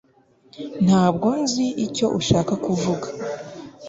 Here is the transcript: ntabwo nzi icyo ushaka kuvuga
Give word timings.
ntabwo 0.85 1.27
nzi 1.41 1.65
icyo 1.85 2.05
ushaka 2.19 2.53
kuvuga 2.65 3.07